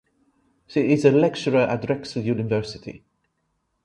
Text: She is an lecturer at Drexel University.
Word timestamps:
She 0.65 0.93
is 0.93 1.05
an 1.05 1.21
lecturer 1.21 1.59
at 1.59 1.85
Drexel 1.85 2.23
University. 2.23 3.03